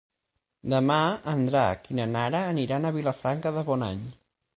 [0.73, 0.95] Demà
[1.33, 4.01] en Drac i na Nara aniran a Vilafranca de Bonany.